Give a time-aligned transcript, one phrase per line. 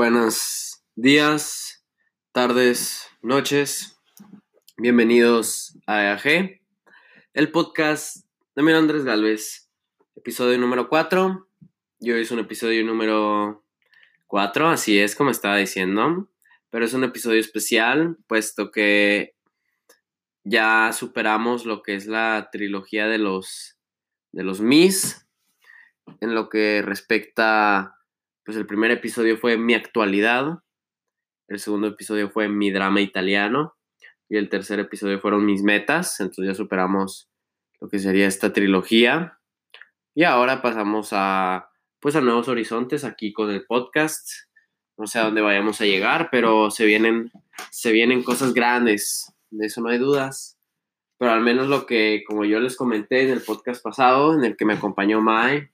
[0.00, 1.84] Buenos días,
[2.30, 3.98] tardes, noches.
[4.76, 6.60] Bienvenidos a EAG,
[7.34, 8.24] el podcast
[8.54, 9.68] de mi Andrés Galvez,
[10.14, 11.48] episodio número 4.
[11.98, 13.64] Yo es un episodio número
[14.28, 16.28] 4, así es como estaba diciendo,
[16.70, 19.34] pero es un episodio especial, puesto que
[20.44, 23.76] ya superamos lo que es la trilogía de los,
[24.30, 25.26] de los Mis,
[26.20, 27.97] en lo que respecta
[28.48, 30.60] pues el primer episodio fue Mi actualidad,
[31.48, 33.76] el segundo episodio fue Mi drama italiano
[34.26, 37.28] y el tercer episodio fueron Mis metas, entonces ya superamos
[37.78, 39.38] lo que sería esta trilogía
[40.14, 41.68] y ahora pasamos a
[42.00, 44.26] pues a nuevos horizontes aquí con el podcast.
[44.96, 47.30] No sé a dónde vayamos a llegar, pero se vienen
[47.70, 50.58] se vienen cosas grandes, de eso no hay dudas.
[51.18, 54.56] Pero al menos lo que, como yo les comenté en el podcast pasado, en el
[54.56, 55.68] que me acompañó Mai,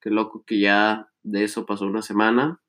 [0.00, 2.60] qué loco que ya de eso pasó una semana.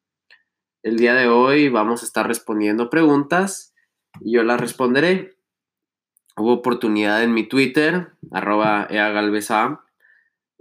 [0.81, 3.73] El día de hoy vamos a estar respondiendo preguntas
[4.22, 5.38] y yo las responderé.
[6.38, 9.84] Hubo oportunidad en mi Twitter, arroba eagalvesa,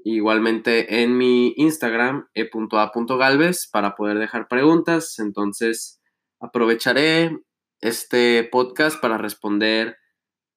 [0.05, 5.19] igualmente en mi Instagram, e.a.galvez, para poder dejar preguntas.
[5.19, 6.01] Entonces,
[6.41, 7.39] aprovecharé
[7.81, 9.99] este podcast para responder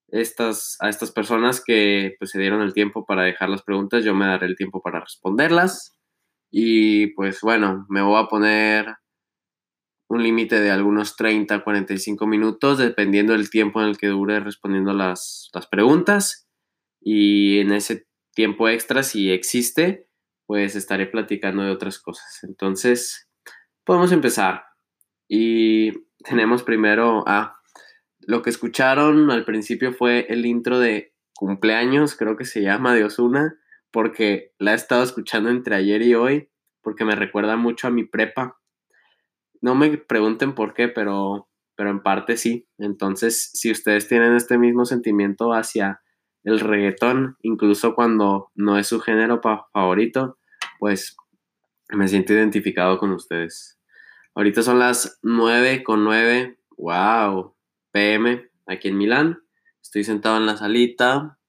[0.07, 4.03] estas, a estas personas que pues, se dieron el tiempo para dejar las preguntas.
[4.03, 5.96] Yo me daré el tiempo para responderlas.
[6.49, 8.95] Y pues bueno, me voy a poner
[10.09, 14.93] un límite de algunos 30, 45 minutos, dependiendo del tiempo en el que dure respondiendo
[14.93, 16.47] las, las preguntas.
[17.01, 20.07] Y en ese tiempo extra, si existe,
[20.45, 22.39] pues estaré platicando de otras cosas.
[22.43, 23.29] Entonces,
[23.83, 24.63] podemos empezar.
[25.27, 25.91] Y
[26.23, 27.59] tenemos primero, ah,
[28.21, 33.03] lo que escucharon al principio fue el intro de cumpleaños, creo que se llama de
[33.03, 33.57] Osuna
[33.97, 36.51] porque la he estado escuchando entre ayer y hoy,
[36.83, 38.59] porque me recuerda mucho a mi prepa.
[39.59, 42.67] No me pregunten por qué, pero, pero en parte sí.
[42.77, 45.99] Entonces, si ustedes tienen este mismo sentimiento hacia
[46.43, 49.41] el reggaetón, incluso cuando no es su género
[49.73, 50.37] favorito,
[50.77, 51.17] pues
[51.89, 53.79] me siento identificado con ustedes.
[54.35, 57.55] Ahorita son las 9 con 9, wow,
[57.91, 59.39] pm, aquí en Milán.
[59.81, 61.39] Estoy sentado en la salita,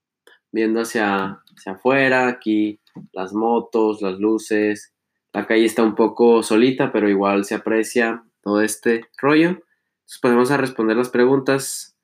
[0.51, 2.81] viendo hacia hacia afuera, aquí
[3.13, 4.95] las motos, las luces,
[5.33, 9.49] la calle está un poco solita, pero igual se aprecia todo este rollo.
[9.49, 11.97] Entonces podemos a responder las preguntas.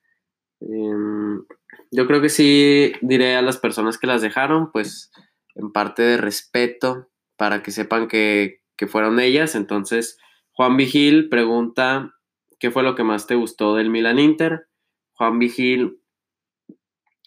[0.61, 1.45] Em,
[1.91, 5.11] yo creo que sí diré a las personas que las dejaron, pues
[5.55, 9.55] en parte de respeto, para que sepan que, que fueron ellas.
[9.55, 10.19] Entonces,
[10.53, 12.15] Juan Vigil pregunta,
[12.59, 14.69] ¿qué fue lo que más te gustó del Milan Inter?
[15.15, 16.01] Juan Vigil,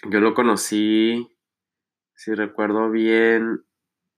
[0.10, 1.28] yo lo conocí
[2.18, 3.64] si recuerdo bien,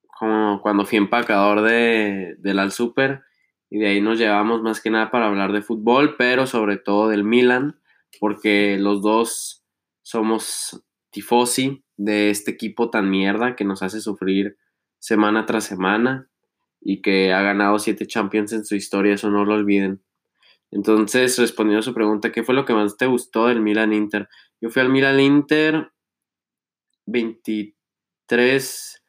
[0.08, 3.24] como cuando fui empacador de, del Al Super
[3.70, 7.10] y de ahí nos llevamos más que nada para hablar de fútbol, pero sobre todo
[7.10, 7.80] del Milan,
[8.20, 9.64] porque los dos
[10.02, 14.58] somos tifosi de este equipo tan mierda que nos hace sufrir
[14.98, 16.30] semana tras semana
[16.80, 20.02] y que ha ganado siete Champions en su historia, eso no lo olviden.
[20.72, 24.30] Entonces, respondiendo a su pregunta, ¿qué fue lo que más te gustó del Milan Inter?
[24.62, 25.92] Yo fui al Milan Inter
[27.06, 27.79] 23
[28.30, 29.04] 3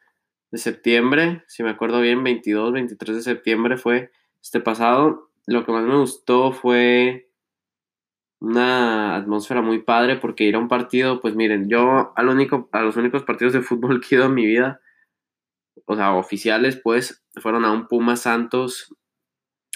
[0.50, 4.10] de septiembre, si me acuerdo bien, 22, 23 de septiembre fue
[4.42, 5.31] este pasado.
[5.47, 7.30] Lo que más me gustó fue
[8.41, 13.22] una atmósfera muy padre porque ir a un partido, pues miren, yo a los únicos
[13.25, 14.80] partidos de fútbol que he ido en mi vida,
[15.84, 18.94] o sea, oficiales, pues, fueron a un Puma Santos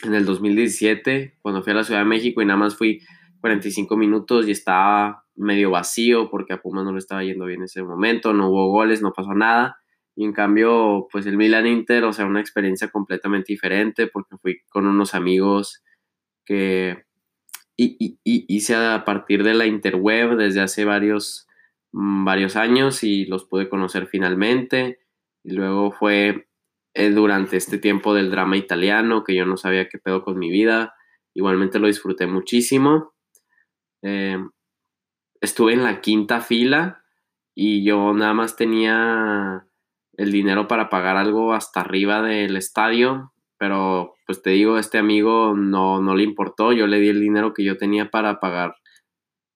[0.02, 3.00] en el 2017, cuando fui a la Ciudad de México y nada más fui
[3.40, 7.64] 45 minutos y estaba medio vacío porque a Pumas no le estaba yendo bien en
[7.64, 9.78] ese momento, no hubo goles, no pasó nada.
[10.16, 14.60] Y en cambio, pues el Milan Inter, o sea, una experiencia completamente diferente porque fui
[14.68, 15.82] con unos amigos
[16.44, 17.04] que
[17.76, 21.48] y, hice a partir de la interweb desde hace varios,
[21.92, 25.00] mm, varios años y los pude conocer finalmente.
[25.44, 26.48] Y luego fue
[26.94, 30.50] eh, durante este tiempo del drama italiano que yo no sabía qué pedo con mi
[30.50, 30.94] vida.
[31.34, 33.14] Igualmente lo disfruté muchísimo.
[34.02, 34.38] Eh,
[35.44, 37.04] estuve en la quinta fila
[37.54, 39.66] y yo nada más tenía
[40.16, 45.54] el dinero para pagar algo hasta arriba del estadio, pero pues te digo, este amigo
[45.56, 48.76] no, no le importó, yo le di el dinero que yo tenía para pagar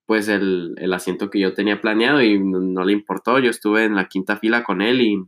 [0.08, 4.08] pues el, asiento que yo tenía planeado y no, le importó, yo estuve en la
[4.08, 5.22] quinta fila con él y,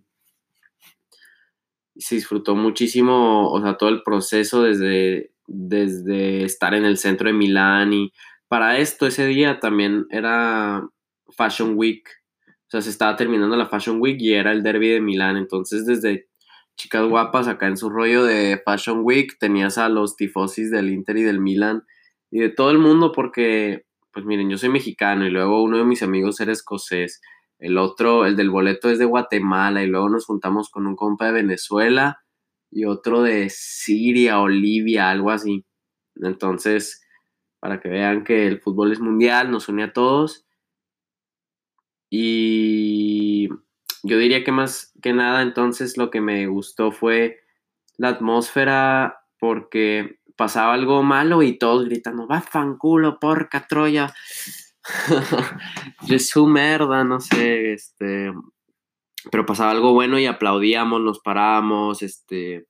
[1.97, 7.35] se disfrutó muchísimo, o sea, todo el proceso desde, desde estar en el centro de
[7.35, 8.11] Milán y
[8.51, 10.85] para esto, ese día también era
[11.37, 12.03] Fashion Week.
[12.49, 15.37] O sea, se estaba terminando la Fashion Week y era el derby de Milán.
[15.37, 16.29] Entonces, desde
[16.77, 21.19] chicas guapas acá en su rollo de Fashion Week, tenías a los tifosis del Inter
[21.19, 21.85] y del Milan
[22.29, 25.85] y de todo el mundo porque, pues miren, yo soy mexicano y luego uno de
[25.85, 27.21] mis amigos era escocés,
[27.61, 31.27] el otro, el del boleto es de Guatemala y luego nos juntamos con un compa
[31.27, 32.19] de Venezuela
[32.69, 35.65] y otro de Siria o Libia, algo así.
[36.17, 37.01] Entonces,
[37.61, 40.47] para que vean que el fútbol es mundial, nos une a todos.
[42.11, 43.49] Y
[44.03, 47.41] yo diría que más que nada, entonces lo que me gustó fue
[47.99, 54.13] la atmósfera porque pasaba algo malo y todos gritando, va fanculo, porca Troya.
[56.19, 58.33] su merda, no sé, este,
[59.31, 62.67] pero pasaba algo bueno y aplaudíamos, nos parábamos, este,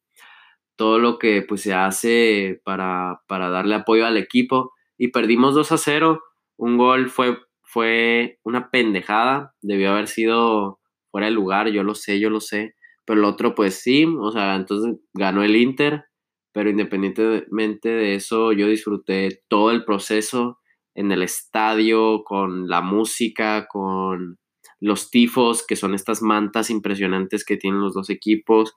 [0.74, 5.72] todo lo que pues se hace para, para darle apoyo al equipo y perdimos 2
[5.72, 6.22] a 0.
[6.58, 10.78] Un gol fue, fue una pendejada, debió haber sido
[11.10, 12.74] fuera de lugar, yo lo sé, yo lo sé,
[13.06, 16.04] pero el otro pues sí, o sea, entonces ganó el Inter,
[16.52, 20.58] pero independientemente de eso, yo disfruté todo el proceso
[20.94, 24.38] en el estadio, con la música, con
[24.80, 28.74] los tifos, que son estas mantas impresionantes que tienen los dos equipos,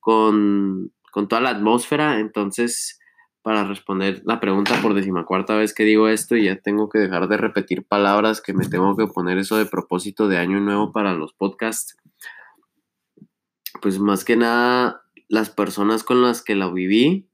[0.00, 2.20] con con toda la atmósfera.
[2.20, 2.98] Entonces,
[3.46, 7.28] para responder la pregunta por decimacuarta vez que digo esto, y ya tengo que dejar
[7.28, 11.14] de repetir palabras que me tengo que poner eso de propósito de año nuevo para
[11.14, 11.96] los podcasts.
[13.80, 17.28] Pues más que nada, las personas con las que la viví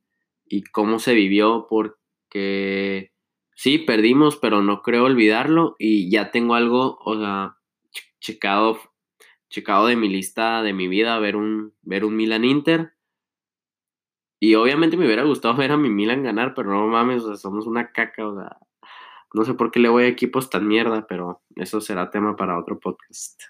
[0.46, 3.12] y cómo se vivió, porque
[3.54, 7.56] sí, perdimos, pero no creo olvidarlo y ya tengo algo, o sea,
[8.20, 8.78] checado,
[9.48, 12.92] checado de mi lista de mi vida, ver un, ver un Milan Inter
[14.42, 17.92] y obviamente me hubiera gustado ver a mi Milan ganar, pero no mames, somos una
[17.92, 18.58] caca, o sea,
[19.32, 22.58] no sé por qué le voy a equipos tan mierda, pero eso será tema para
[22.58, 23.40] otro podcast.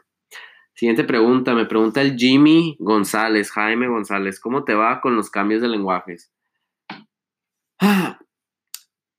[0.74, 5.62] Siguiente pregunta, me pregunta el Jimmy González, Jaime González, ¿cómo te va con los cambios
[5.62, 6.30] de lenguajes?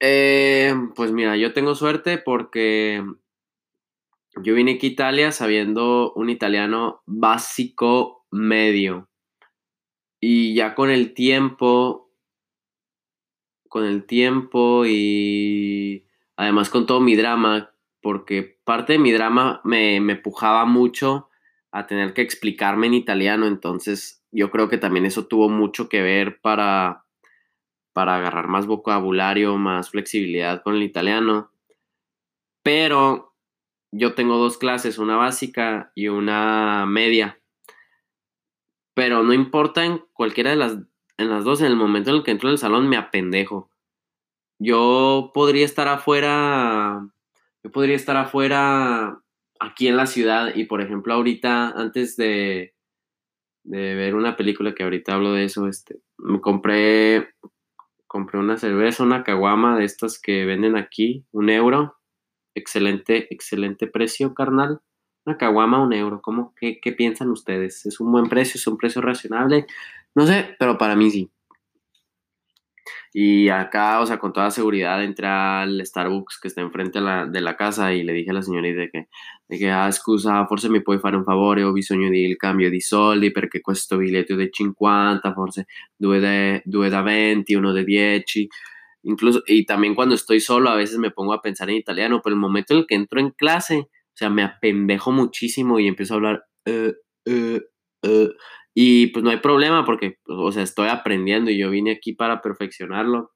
[0.06, 3.02] Eh, pues mira, yo tengo suerte porque
[4.44, 9.08] yo vine aquí a Italia sabiendo un italiano básico medio.
[10.26, 12.10] Y ya con el tiempo,
[13.68, 16.06] con el tiempo y
[16.38, 21.28] además con todo mi drama, porque parte de mi drama me, me pujaba mucho
[21.74, 26.02] a tener que explicarme en italiano, entonces yo creo que también eso tuvo mucho que
[26.02, 27.04] ver para,
[27.92, 31.52] para agarrar más vocabulario, más flexibilidad con el italiano.
[32.62, 33.36] Pero
[33.92, 37.43] yo tengo dos clases, una básica y una media.
[38.94, 40.78] Pero no importa en cualquiera de las,
[41.18, 43.70] en las dos, en el momento en el que entro en el salón me apendejo.
[44.60, 47.10] Yo podría estar afuera,
[47.64, 49.20] yo podría estar afuera
[49.60, 52.76] aquí en la ciudad y por ejemplo ahorita, antes de,
[53.64, 57.30] de ver una película que ahorita hablo de eso, este, me compré,
[58.08, 61.98] compré una cerveza, una caguama de estas que venden aquí, un euro.
[62.56, 64.82] Excelente, excelente precio, carnal.
[65.26, 66.22] Una caguama, un euro.
[66.22, 66.54] ¿Cómo?
[66.56, 67.86] ¿Qué, ¿Qué piensan ustedes?
[67.86, 68.58] ¿Es un buen precio?
[68.58, 69.66] ¿Es un precio razonable?
[70.16, 71.32] No sé, pero para mí sí.
[73.16, 77.26] Y acá, o sea, con toda seguridad entré al Starbucks que está enfrente de la,
[77.28, 79.08] de la casa y le dije a la señorita que,
[79.48, 82.82] de que ah, scusa, forse mi puoi fare un favore, ho bisogno di cambio di
[82.82, 88.48] soldi perché questo biglietto di 50, forse due, de, due da 20, uno de 10.
[89.04, 92.34] Incluso, y también cuando estoy solo a veces me pongo a pensar en italiano, pero
[92.34, 96.14] el momento en el que entro en clase, o sea, me apendejo muchísimo y empiezo
[96.14, 96.46] a hablar.
[96.66, 96.94] Eh,
[97.26, 97.62] eh,
[98.04, 98.30] eh,
[98.76, 102.42] y pues no hay problema porque, o sea, estoy aprendiendo y yo vine aquí para
[102.42, 103.32] perfeccionarlo.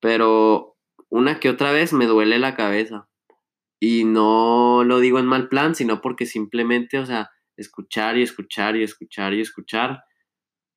[0.00, 0.76] Pero
[1.08, 3.08] una que otra vez me duele la cabeza.
[3.80, 8.76] Y no lo digo en mal plan, sino porque simplemente, o sea, escuchar y escuchar
[8.76, 10.02] y escuchar y escuchar,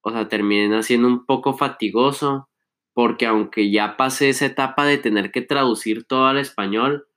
[0.03, 2.49] o sea, termina siendo un poco fatigoso,
[2.93, 7.07] porque aunque ya pasé esa etapa de tener que traducir todo al español,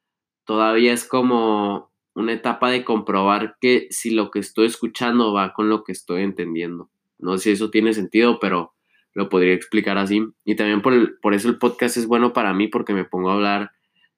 [0.45, 5.69] todavía es como una etapa de comprobar que si lo que estoy escuchando va con
[5.69, 6.91] lo que estoy entendiendo.
[7.19, 8.75] No sé si eso tiene sentido, pero
[9.15, 10.25] lo podría explicar así.
[10.45, 13.35] Y también por, por eso el podcast es bueno para mí, porque me pongo a
[13.35, 13.73] hablar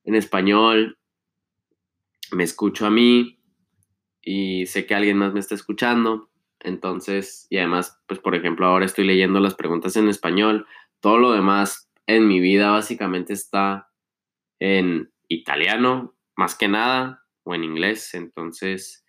[0.04, 0.98] en español,
[2.32, 3.38] me escucho a mí
[4.22, 6.30] y sé que alguien más me está escuchando.
[6.60, 10.66] Entonces, y además, pues por ejemplo, ahora estoy leyendo las preguntas en español.
[11.00, 13.90] Todo lo demás en mi vida básicamente está
[14.58, 18.14] en italiano, más que nada, o en inglés.
[18.14, 19.04] Entonces,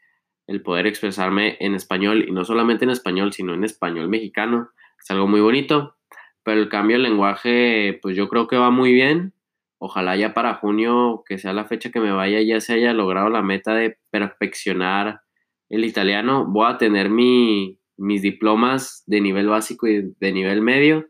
[0.48, 4.70] el poder expresarme en español, y no solamente en español, sino en español mexicano,
[5.00, 5.96] es algo muy bonito.
[6.44, 9.34] Pero el cambio de lenguaje, pues yo creo que va muy bien.
[9.80, 13.30] Ojalá ya para junio, que sea la fecha que me vaya, ya se haya logrado
[13.30, 15.22] la meta de perfeccionar
[15.70, 16.46] el italiano.
[16.48, 21.08] Voy a tener mi, mis diplomas de nivel básico y de nivel medio,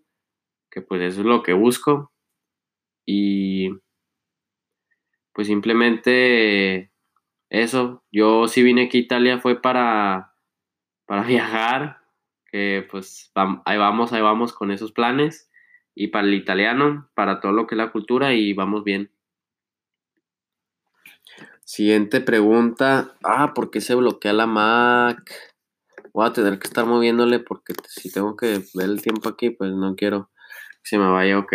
[0.72, 2.12] que pues eso es lo que busco.
[3.06, 3.70] Y
[5.38, 6.92] pues simplemente
[7.52, 10.34] eso, yo sí vine aquí a Italia fue para,
[11.06, 12.00] para viajar,
[12.52, 13.32] que pues
[13.66, 15.52] ahí vamos, ahí vamos con esos planes.
[15.94, 19.12] Y para el italiano, para todo lo que es la cultura y vamos bien.
[21.64, 23.16] Siguiente pregunta.
[23.24, 25.32] Ah, ¿por qué se bloquea la Mac?
[26.14, 29.72] Voy a tener que estar moviéndole porque si tengo que ver el tiempo aquí, pues
[29.72, 30.32] no quiero
[30.82, 31.54] que se me vaya, ok.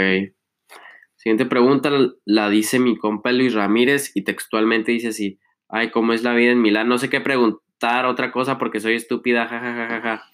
[1.22, 1.88] Siguiente pregunta
[2.24, 5.38] la dice mi compa Luis Ramírez y textualmente dice así,
[5.68, 6.88] ay, ¿cómo es la vida en Milán?
[6.88, 10.24] No sé qué preguntar otra cosa porque soy estúpida, jajajaja.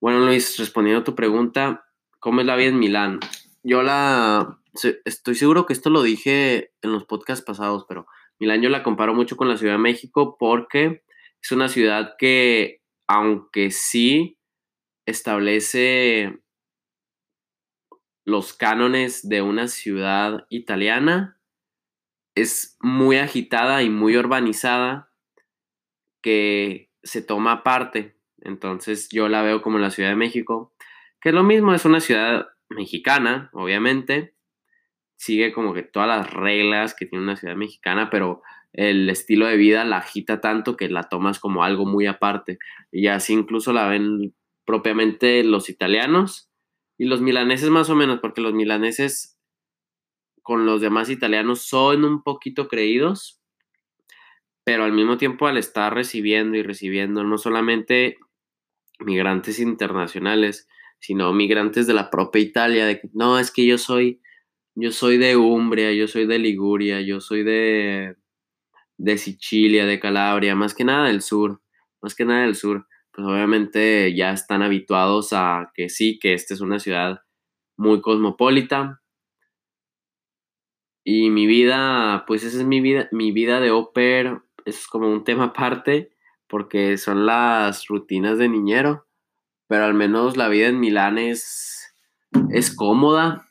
[0.00, 1.84] Bueno, Luis, respondiendo a tu pregunta,
[2.20, 3.20] ¿cómo es la vida en Milán?
[3.62, 4.58] Yo la...
[5.04, 8.06] Estoy seguro que esto lo dije en los podcasts pasados, pero
[8.38, 11.02] Milán yo la comparo mucho con la Ciudad de México porque
[11.42, 14.38] es una ciudad que, aunque sí
[15.04, 16.38] establece
[18.28, 21.40] los cánones de una ciudad italiana,
[22.34, 25.10] es muy agitada y muy urbanizada
[26.20, 28.18] que se toma aparte.
[28.42, 30.74] Entonces yo la veo como la Ciudad de México,
[31.22, 34.34] que es lo mismo, es una ciudad mexicana, obviamente,
[35.16, 38.42] sigue como que todas las reglas que tiene una ciudad mexicana, pero
[38.74, 42.58] el estilo de vida la agita tanto que la tomas como algo muy aparte.
[42.92, 44.34] Y así incluso la ven
[44.66, 46.47] propiamente los italianos
[46.98, 49.38] y los milaneses más o menos, porque los milaneses
[50.42, 53.40] con los demás italianos son un poquito creídos,
[54.64, 58.18] pero al mismo tiempo al estar recibiendo y recibiendo no solamente
[58.98, 64.20] migrantes internacionales, sino migrantes de la propia Italia, de que no, es que yo soy
[64.80, 68.14] yo soy de Umbria, yo soy de Liguria, yo soy de,
[68.96, 71.60] de Sicilia, de Calabria, más que nada del sur,
[72.00, 72.86] más que nada del sur.
[73.18, 77.22] Pues obviamente ya están habituados a que sí, que esta es una ciudad
[77.76, 79.02] muy cosmopolita.
[81.02, 85.24] Y mi vida, pues esa es mi vida, mi vida de oper, es como un
[85.24, 86.12] tema aparte,
[86.46, 89.08] porque son las rutinas de niñero,
[89.66, 91.92] pero al menos la vida en Milán es,
[92.50, 93.50] es cómoda,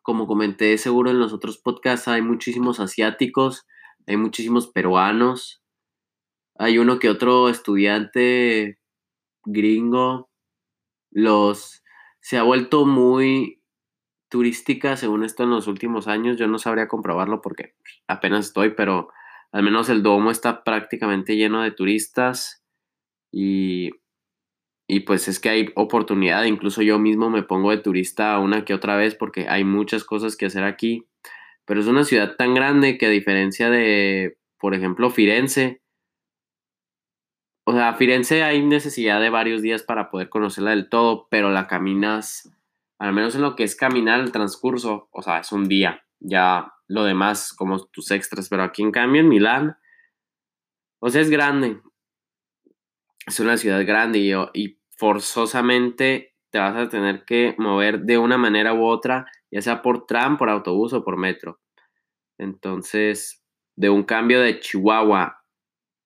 [0.00, 3.66] como comenté seguro en los otros podcasts, hay muchísimos asiáticos,
[4.06, 5.62] hay muchísimos peruanos,
[6.54, 8.78] hay uno que otro estudiante
[9.44, 10.30] gringo,
[11.10, 11.82] los
[12.20, 13.62] se ha vuelto muy
[14.30, 17.74] turística según esto en los últimos años, yo no sabría comprobarlo porque
[18.08, 19.10] apenas estoy, pero
[19.52, 22.64] al menos el domo está prácticamente lleno de turistas
[23.32, 23.90] y
[24.86, 28.74] y pues es que hay oportunidad, incluso yo mismo me pongo de turista una que
[28.74, 31.06] otra vez porque hay muchas cosas que hacer aquí,
[31.64, 35.80] pero es una ciudad tan grande que a diferencia de, por ejemplo, Firenze,
[37.64, 41.66] o sea, Firenze hay necesidad de varios días para poder conocerla del todo, pero la
[41.66, 42.52] caminas,
[42.98, 46.74] al menos en lo que es caminar el transcurso, o sea, es un día, ya
[46.88, 49.78] lo demás como tus extras, pero aquí en cambio en Milán,
[51.00, 51.80] o sea, es grande,
[53.26, 58.38] es una ciudad grande y, y, forzosamente te vas a tener que mover de una
[58.38, 61.60] manera u otra, ya sea por tram, por autobús o por metro.
[62.38, 63.44] Entonces,
[63.74, 65.44] de un cambio de Chihuahua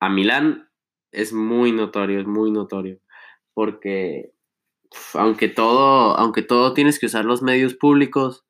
[0.01, 0.68] a Milán
[1.13, 2.99] es muy notorio, es muy notorio,
[3.55, 4.33] porque
[5.15, 8.47] aunque todo, aunque todo tienes que usar los medios públicos,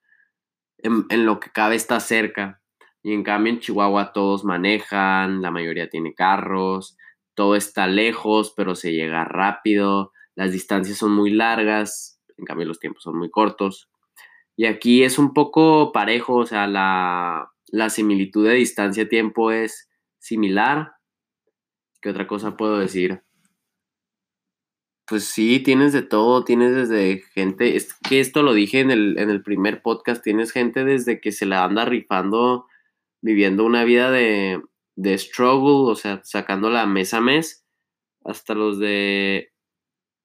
[0.78, 2.62] en, lo que cabe está cerca.
[3.02, 6.96] Y en cambio en Chihuahua todos manejan, la mayoría tiene carros,
[7.34, 12.80] todo está lejos, pero se llega rápido, las distancias son muy largas, en cambio los
[12.80, 13.88] tiempos son muy cortos.
[14.56, 17.50] Y aquí es un poco parejo, o sea, la,
[17.90, 19.88] similitud de distancia-tiempo es
[20.18, 20.92] similar.
[22.00, 23.22] ¿Qué otra cosa puedo decir?
[25.06, 29.18] Pues sí, tienes de todo, tienes desde gente, es que esto lo dije en el,
[29.18, 32.66] en el primer podcast, tienes gente desde que se la anda rifando,
[33.22, 34.62] viviendo una vida de,
[34.96, 37.64] de struggle, o sea, sacando la mes a mes,
[38.22, 39.50] hasta los de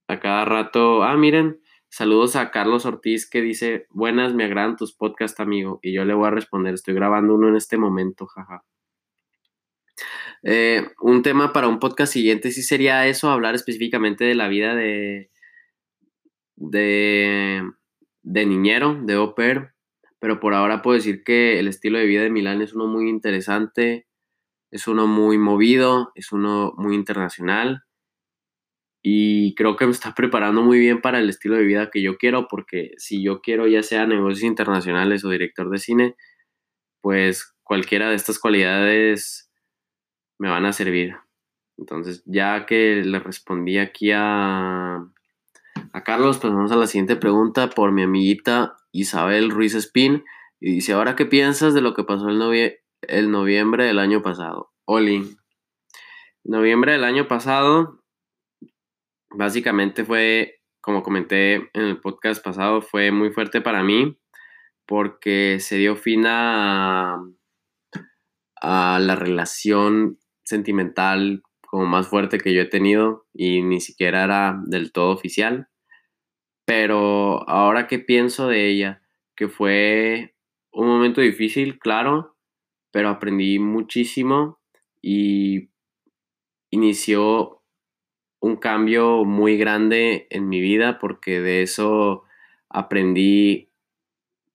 [0.09, 4.93] a cada rato, ah, miren, saludos a Carlos Ortiz que dice, buenas, me agradan tus
[4.93, 8.65] podcasts, amigo, y yo le voy a responder, estoy grabando uno en este momento, jaja.
[10.43, 14.75] Eh, un tema para un podcast siguiente sí sería eso, hablar específicamente de la vida
[14.75, 15.31] de,
[16.55, 17.63] de,
[18.23, 19.73] de niñero, de au pair,
[20.19, 23.09] pero por ahora puedo decir que el estilo de vida de Milán es uno muy
[23.09, 24.07] interesante,
[24.71, 27.83] es uno muy movido, es uno muy internacional
[29.01, 32.17] y creo que me está preparando muy bien para el estilo de vida que yo
[32.17, 36.15] quiero, porque si yo quiero ya sea negocios internacionales o director de cine,
[37.01, 39.51] pues cualquiera de estas cualidades
[40.39, 41.15] me van a servir.
[41.77, 47.69] Entonces, ya que le respondí aquí a, a Carlos, pues vamos a la siguiente pregunta
[47.69, 50.23] por mi amiguita Isabel Ruiz Espín.
[50.59, 54.71] Y dice, ¿ahora qué piensas de lo que pasó el, el noviembre del año pasado?
[54.85, 55.35] Oli.
[56.45, 58.03] Noviembre del año pasado,
[59.29, 64.17] básicamente fue, como comenté en el podcast pasado, fue muy fuerte para mí
[64.85, 67.17] porque se dio fin a,
[68.61, 74.61] a la relación sentimental como más fuerte que yo he tenido y ni siquiera era
[74.65, 75.69] del todo oficial.
[76.65, 79.01] Pero ahora que pienso de ella,
[79.35, 80.35] que fue
[80.71, 82.37] un momento difícil, claro,
[82.91, 84.59] pero aprendí muchísimo
[85.01, 85.71] y
[86.69, 87.63] inició
[88.39, 92.23] un cambio muy grande en mi vida porque de eso
[92.69, 93.71] aprendí,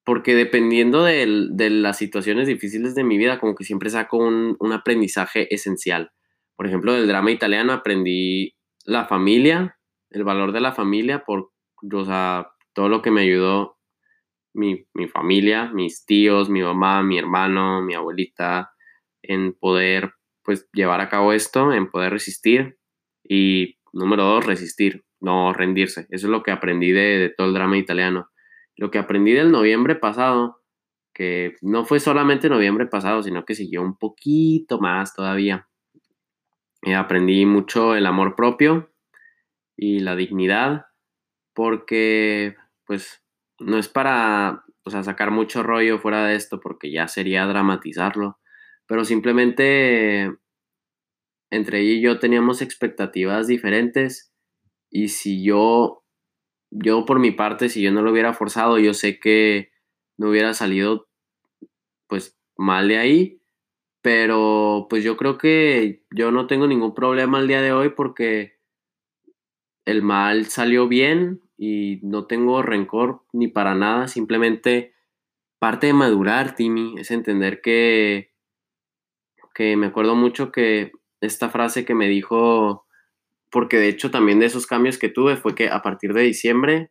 [0.08, 1.26] porque dependiendo de,
[1.68, 6.12] las situaciones difíciles de mi vida, como que siempre saco un, un aprendizaje esencial.
[6.56, 8.54] Por ejemplo, del drama italiano aprendí
[8.86, 9.76] la familia,
[10.08, 11.50] el valor de la familia, por
[11.92, 13.76] o sea, todo lo que me ayudó
[14.54, 18.70] mi, familia, mis tíos, mi mamá, mi hermano, mi abuelita,
[19.20, 22.78] en poder pues llevar a cabo esto, en poder resistir
[23.22, 26.06] y número dos, resistir, no rendirse.
[26.08, 28.30] Eso es lo que aprendí de, de todo el drama italiano.
[28.78, 30.62] Lo que aprendí del noviembre pasado,
[31.12, 35.68] que no fue solamente noviembre pasado, sino que siguió un poquito más todavía.
[36.82, 38.90] Eh, aprendí mucho el amor propio
[39.76, 40.86] y la dignidad
[41.52, 42.56] porque
[42.86, 43.22] pues
[43.58, 48.38] no es para o sea, sacar mucho rollo fuera de esto porque ya sería dramatizarlo,
[48.86, 50.32] pero simplemente
[51.50, 54.32] entre ella y yo teníamos expectativas diferentes
[54.90, 56.04] y si yo,
[56.70, 59.70] yo por mi parte, si yo no lo hubiera forzado, yo sé que
[60.16, 61.08] no hubiera salido
[62.06, 63.42] pues mal de ahí,
[64.02, 68.58] pero pues yo creo que yo no tengo ningún problema el día de hoy porque
[69.84, 74.94] el mal salió bien, y no tengo rencor ni para nada, simplemente
[75.58, 78.32] parte de madurar, Timmy, es entender que,
[79.54, 82.86] que me acuerdo mucho que esta frase que me dijo,
[83.50, 86.90] porque de hecho también de esos cambios que tuve fue que a partir de diciembre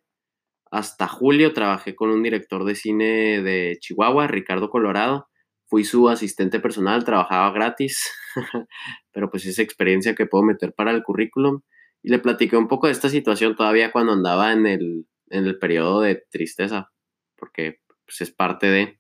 [0.72, 5.30] hasta julio trabajé con un director de cine de Chihuahua, Ricardo Colorado.
[5.70, 8.12] Fui su asistente personal, trabajaba gratis,
[9.12, 11.62] pero pues esa experiencia que puedo meter para el currículum.
[12.04, 15.58] Y le platiqué un poco de esta situación todavía cuando andaba en el, en el
[15.58, 16.92] periodo de tristeza,
[17.36, 19.00] porque pues, es parte de...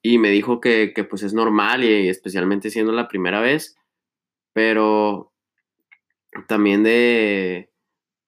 [0.00, 3.76] Y me dijo que, que pues es normal y especialmente siendo la primera vez,
[4.54, 5.32] pero
[6.46, 7.70] también de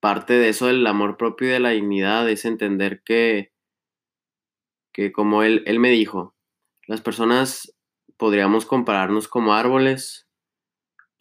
[0.01, 3.53] parte de eso del amor propio y de la dignidad es entender que,
[4.93, 6.35] que como él, él me dijo,
[6.87, 7.77] las personas
[8.17, 10.31] podríamos compararnos como árboles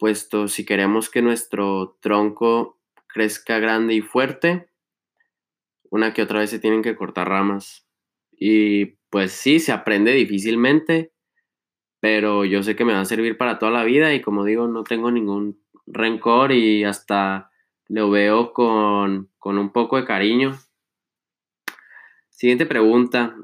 [0.00, 4.70] puesto si queremos que nuestro tronco crezca grande y fuerte,
[5.90, 7.86] una que otra vez se tienen que cortar ramas.
[8.32, 11.12] Y pues sí, se aprende difícilmente,
[12.00, 14.68] pero yo sé que me va a servir para toda la vida y como digo,
[14.68, 17.50] no tengo ningún rencor y hasta
[17.88, 20.58] lo veo con, con un poco de cariño.
[22.30, 23.36] Siguiente pregunta.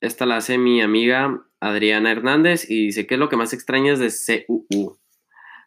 [0.00, 3.98] Esta la hace mi amiga Adriana Hernández y dice, ¿qué es lo que más extrañas
[3.98, 4.98] de CUU?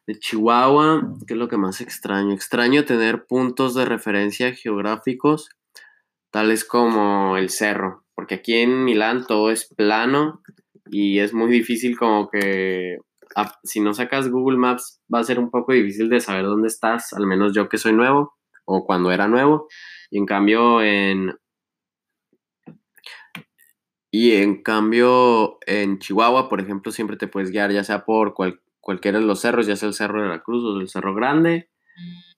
[0.07, 2.33] De Chihuahua, ¿qué es lo que más extraño?
[2.33, 5.49] Extraño tener puntos de referencia geográficos,
[6.31, 10.41] tales como el cerro, porque aquí en Milán todo es plano
[10.85, 12.97] y es muy difícil como que
[13.63, 17.13] si no sacas Google Maps va a ser un poco difícil de saber dónde estás,
[17.13, 19.67] al menos yo que soy nuevo o cuando era nuevo.
[20.09, 21.33] Y en cambio en
[24.11, 28.61] y en cambio en Chihuahua, por ejemplo, siempre te puedes guiar ya sea por cual,
[28.81, 31.69] cualquiera de los cerros, ya sea el Cerro de la Cruz o el Cerro Grande.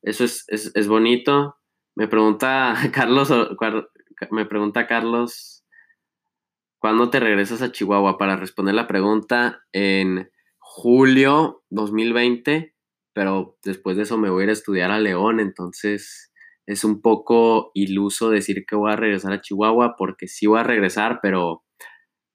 [0.03, 1.57] Eso es, es, bonito.
[1.95, 3.33] Me pregunta Carlos,
[4.29, 5.65] me pregunta Carlos,
[6.77, 8.19] ¿cuándo te regresas a Chihuahua?
[8.19, 10.29] Para responder la pregunta, en
[10.75, 12.73] julio 2020,
[13.13, 16.33] pero después de eso me voy a ir a estudiar a León, entonces
[16.65, 20.63] es un poco iluso decir que voy a regresar a Chihuahua porque sí voy a
[20.63, 21.63] regresar, pero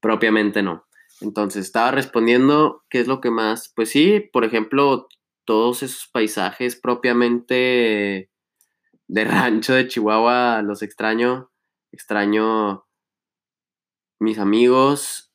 [0.00, 0.86] propiamente no.
[1.20, 5.08] Entonces estaba respondiendo qué es lo que más, pues sí, por ejemplo,
[5.44, 8.30] todos esos paisajes propiamente
[9.08, 11.50] de rancho de Chihuahua los extraño,
[11.90, 12.84] extraño
[14.20, 15.27] mis amigos,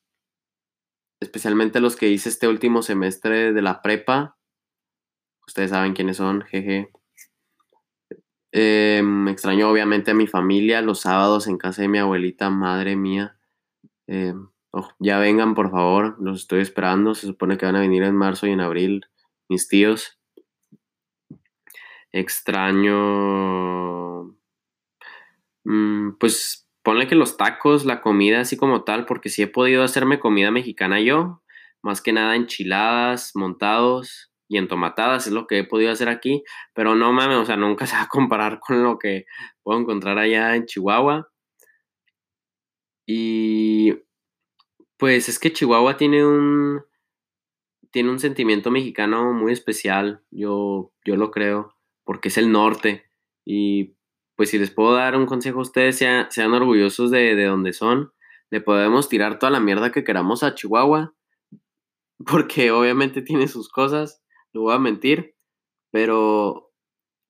[1.24, 4.38] especialmente los que hice este último semestre de la prepa.
[5.48, 6.92] Ustedes saben quiénes son, jeje.
[8.52, 13.38] Eh, extraño obviamente a mi familia los sábados en casa de mi abuelita, madre mía.
[14.08, 14.36] Eh,
[15.00, 17.16] ya vengan, por favor, los estoy esperando.
[17.16, 19.06] Se supone que van a venir en marzo y en abril
[19.50, 20.20] mis tíos.
[22.12, 23.64] Extraño
[25.66, 29.84] Mm, pues ponle que los tacos, la comida así como tal, porque sí he podido
[29.84, 31.42] hacerme comida mexicana yo,
[31.82, 36.44] más que nada enchiladas, montados y entomatadas, es lo que he podido hacer aquí,
[36.74, 39.26] pero no mames, o sea, nunca se va a comparar con lo que
[39.64, 41.30] puedo encontrar allá en Chihuahua.
[43.06, 43.94] Y
[44.98, 46.82] pues es que Chihuahua tiene un
[47.92, 53.06] tiene un sentimiento mexicano muy especial, yo yo lo creo, porque es el norte
[53.46, 53.96] y
[54.36, 57.74] pues si les puedo dar un consejo a ustedes, sean, sean orgullosos de, de donde
[57.74, 58.12] son.
[58.50, 61.14] Le podemos tirar toda la mierda que queramos a Chihuahua,
[62.26, 65.36] porque obviamente tiene sus cosas, no voy a mentir,
[65.92, 66.72] pero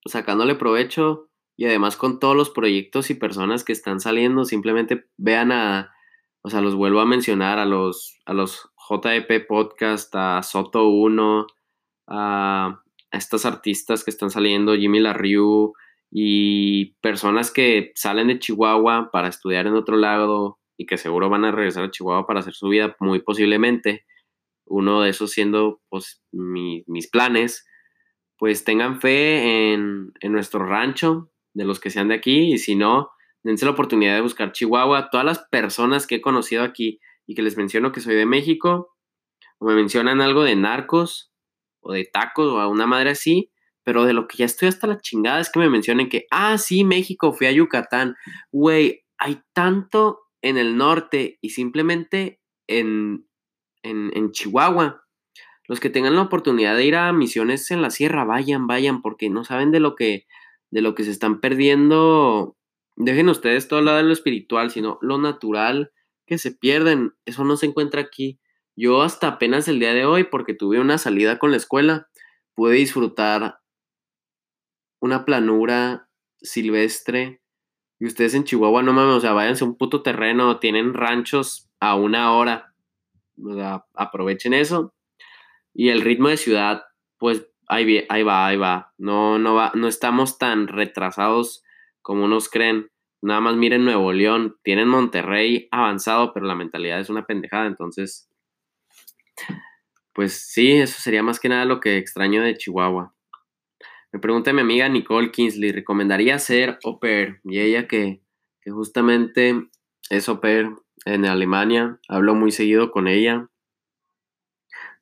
[0.06, 5.52] sacándole provecho y además con todos los proyectos y personas que están saliendo, simplemente vean
[5.52, 5.94] a,
[6.42, 11.48] o sea, los vuelvo a mencionar, a los, a los JEP Podcast, a Soto 1,
[12.08, 15.74] a, a estos artistas que están saliendo, Jimmy Larriu,
[16.16, 21.44] y personas que salen de Chihuahua para estudiar en otro lado y que seguro van
[21.44, 24.06] a regresar a Chihuahua para hacer su vida, muy posiblemente,
[24.68, 27.66] uno de esos siendo pues, mis planes,
[28.38, 32.76] pues tengan fe en, en, nuestro rancho, de los que sean de aquí, y si
[32.76, 33.10] no,
[33.42, 35.10] dense la oportunidad de buscar Chihuahua.
[35.10, 38.96] Todas las personas que he conocido aquí y que les menciono que soy de México,
[39.58, 41.34] o me mencionan algo de narcos,
[41.82, 43.52] o de tacos, o a una madre así,
[43.84, 46.58] pero de lo que ya estoy hasta la chingada es que me mencionen que, ah,
[46.58, 48.16] sí, México, fui a Yucatán.
[48.52, 53.28] Güey, hay tanto en el norte y simplemente en,
[53.84, 55.04] en, en, Chihuahua.
[55.68, 59.30] Los que tengan la oportunidad de ir a misiones en la sierra, vayan, vayan, porque
[59.30, 60.26] no saben de lo que,
[60.72, 62.58] de lo que se están perdiendo.
[62.96, 65.92] Dejen ustedes todo lado de lo espiritual, sino lo natural
[66.26, 67.14] que se pierden.
[67.26, 68.40] Eso no se encuentra aquí.
[68.76, 72.08] Yo hasta apenas el día de hoy, porque tuve una salida con la escuela,
[72.56, 73.60] pude disfrutar
[75.04, 76.08] una planura
[76.42, 77.42] silvestre.
[78.00, 81.70] Y ustedes en Chihuahua, no mames, o sea, váyanse a un puto terreno, tienen ranchos
[81.82, 82.74] a una hora.
[83.94, 84.94] Aprovechen eso.
[85.74, 86.84] Y el ritmo de ciudad,
[87.18, 88.94] pues ahí, ahí va, ahí va.
[88.98, 91.66] No, no va, no estamos tan retrasados
[92.02, 92.90] como nos creen.
[93.22, 98.30] Nada más miren Nuevo León, tienen Monterrey avanzado, pero la mentalidad es una pendejada, entonces,
[100.14, 103.14] pues sí, eso sería más que nada lo que extraño de Chihuahua.
[104.14, 107.42] Me pregunta mi amiga Nicole Kinsley, ¿recomendaría ser au pair?
[107.44, 108.22] Y ella que,
[108.62, 109.70] que justamente
[110.12, 110.70] es au pair
[111.06, 113.50] en Alemania, hablo muy seguido con ella.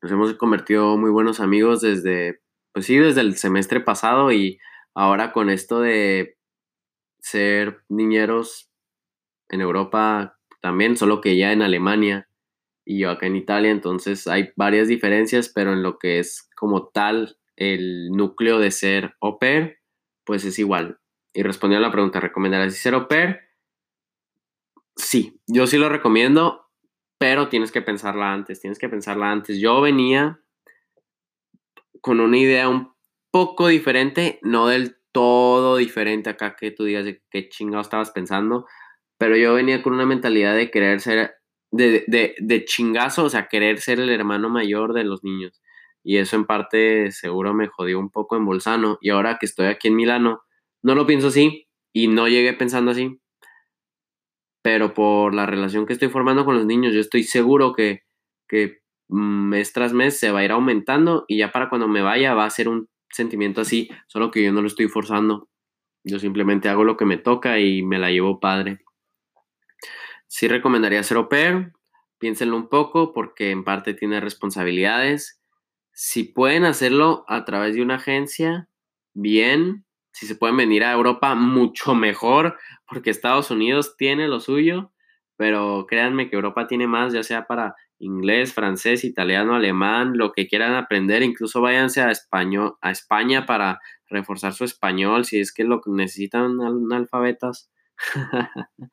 [0.01, 2.39] Nos hemos convertido muy buenos amigos desde,
[2.71, 4.59] pues sí, desde el semestre pasado y
[4.95, 6.37] ahora con esto de
[7.19, 8.71] ser niñeros
[9.49, 12.29] en Europa también, solo que ya en Alemania
[12.85, 16.87] y yo acá en Italia, entonces hay varias diferencias, pero en lo que es como
[16.87, 19.79] tal el núcleo de ser au pair,
[20.25, 20.99] pues es igual.
[21.33, 23.39] Y respondiendo a la pregunta, ¿recomendarás ser au pair?
[24.95, 26.69] Sí, yo sí lo recomiendo,
[27.17, 29.59] pero tienes que pensarla antes, tienes que pensarla antes.
[29.59, 30.41] Yo venía
[32.01, 32.93] con una idea un
[33.31, 38.65] poco diferente, no del todo diferente acá que tú digas de qué chingado estabas pensando,
[39.17, 41.35] pero yo venía con una mentalidad de querer ser,
[41.71, 45.61] de, de, de chingazo, o sea, querer ser el hermano mayor de los niños
[46.03, 49.67] y eso en parte seguro me jodió un poco en Bolzano y ahora que estoy
[49.67, 50.41] aquí en Milano
[50.81, 53.19] no lo pienso así y no llegué pensando así.
[54.63, 58.03] Pero por la relación que estoy formando con los niños yo estoy seguro que,
[58.47, 62.33] que mes tras mes se va a ir aumentando y ya para cuando me vaya
[62.33, 65.49] va a ser un sentimiento así solo que yo no lo estoy forzando.
[66.03, 68.79] Yo simplemente hago lo que me toca y me la llevo padre.
[70.27, 71.73] Sí recomendaría ser au pair
[72.21, 75.40] piénsenlo un poco porque en parte tiene responsabilidades
[75.93, 78.69] si pueden hacerlo a través de una agencia,
[79.13, 79.85] bien.
[80.11, 84.91] Si se pueden venir a Europa, mucho mejor, porque Estados Unidos tiene lo suyo,
[85.37, 90.47] pero créanme que Europa tiene más, ya sea para inglés, francés, italiano, alemán, lo que
[90.47, 92.11] quieran aprender, incluso váyanse a,
[92.81, 97.71] a España para reforzar su español, si es que lo necesitan analfabetas.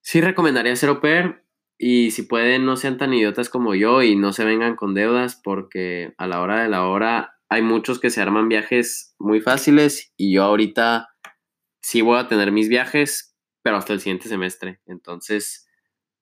[0.00, 1.44] sí recomendaría ser au pair,
[1.78, 5.40] y si pueden, no sean tan idiotas como yo y no se vengan con deudas
[5.42, 10.12] porque a la hora de la hora hay muchos que se arman viajes muy fáciles
[10.16, 11.08] y yo ahorita
[11.82, 14.80] sí voy a tener mis viajes, pero hasta el siguiente semestre.
[14.86, 15.68] Entonces,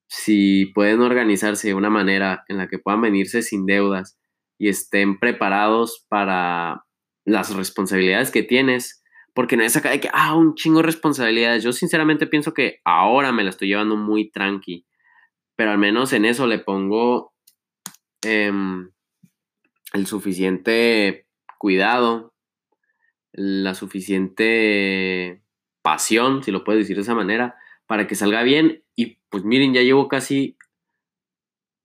[0.09, 4.19] si pueden organizarse de una manera en la que puedan venirse sin deudas
[4.59, 6.85] y estén preparados para
[7.25, 11.63] las responsabilidades que tienes, porque no es acá de que, ah, un chingo de responsabilidades.
[11.63, 14.87] Yo sinceramente pienso que ahora me la estoy llevando muy tranqui
[15.61, 17.35] pero al menos en eso le pongo
[18.23, 18.91] em,
[19.93, 21.27] el suficiente
[21.59, 22.33] cuidado,
[23.33, 25.43] la suficiente
[25.83, 28.83] pasión, si lo puedes decir de esa manera, para que salga bien.
[28.97, 30.57] Y pues miren, ya llevo casi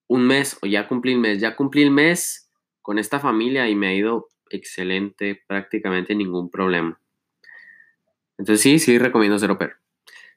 [0.07, 2.49] un mes o ya cumplí el mes, ya cumplí el mes
[2.81, 6.97] con esta familia y me ha ido excelente, prácticamente ningún problema.
[8.37, 9.84] Entonces sí, sí recomiendo Zero Per.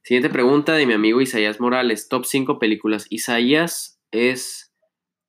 [0.08, 3.06] Siguiente pregunta de mi amigo Isaías Morales, top 5 películas.
[3.10, 4.74] Isaías es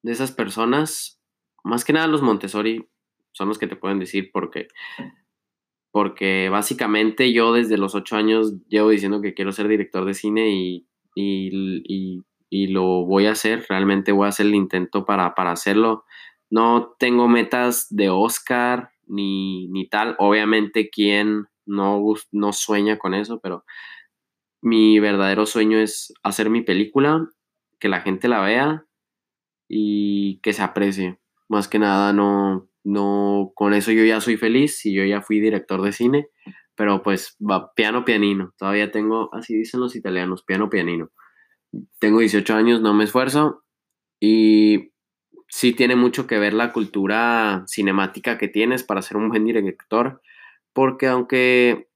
[0.03, 1.21] de esas personas,
[1.65, 2.87] más que nada los Montessori
[3.33, 4.69] son los que te pueden decir porque
[5.91, 10.49] porque básicamente yo desde los 8 años llevo diciendo que quiero ser director de cine
[10.49, 15.51] y, y, y, lo voy a hacer, realmente voy a hacer el intento para, para
[15.51, 16.05] hacerlo.
[16.49, 23.41] No tengo metas de Oscar ni, ni tal, obviamente quien no, no sueña con eso,
[23.41, 23.65] pero
[24.61, 27.27] mi verdadero sueño es hacer mi película,
[27.79, 28.85] que la gente la vea
[29.67, 31.19] y que se aprecie.
[31.47, 35.39] Más que nada, no, no, con eso yo ya soy feliz y yo ya fui
[35.39, 36.27] director de cine,
[36.75, 38.53] pero pues va piano pianino.
[38.57, 41.11] Todavía tengo, así dicen los italianos, piano pianino.
[41.99, 43.63] Tengo 18 años, no me esfuerzo
[44.19, 44.91] y
[45.47, 50.21] sí tiene mucho que ver la cultura cinemática que tienes para ser un buen director,
[50.73, 51.88] porque aunque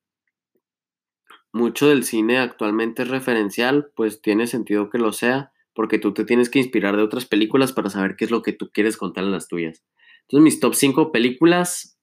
[1.53, 6.25] mucho del cine actualmente es referencial, pues tiene sentido que lo sea, porque tú te
[6.25, 9.23] tienes que inspirar de otras películas para saber qué es lo que tú quieres contar
[9.23, 9.83] en las tuyas.
[10.23, 11.99] Entonces, mis top 5 películas.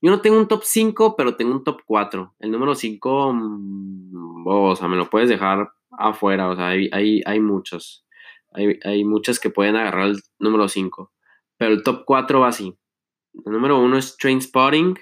[0.00, 2.34] Yo no tengo un top 5, pero tengo un top 4.
[2.38, 6.48] El número 5, mm, o sea, me lo puedes dejar afuera.
[6.48, 8.04] O sea, hay, hay, hay muchos.
[8.52, 11.12] Hay, hay, muchas que pueden agarrar el número 5.
[11.56, 12.76] Pero el top 4 va así.
[13.44, 14.98] El número 1 es Train Spotting.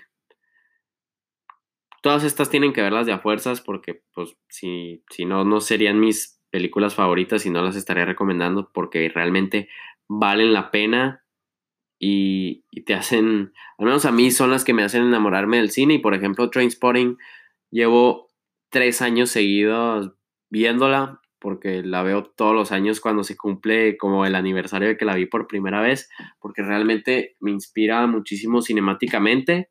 [2.01, 6.01] Todas estas tienen que verlas de a fuerzas porque, pues, si, si no, no serían
[6.01, 9.69] mis películas favoritas y no las estaría recomendando porque realmente
[10.09, 11.25] valen la pena
[11.99, 15.71] y, y, te hacen, al menos a mí son las que me hacen enamorarme del
[15.71, 15.95] cine.
[15.95, 17.19] Y por ejemplo Trainspotting
[17.71, 18.31] llevo
[18.71, 20.13] tres años seguidos
[20.49, 25.07] viéndola porque la veo todos los años cuando se cumple como el aniversario de que
[25.07, 26.09] la vi por primera vez
[26.39, 29.71] porque realmente me inspira muchísimo cinemáticamente.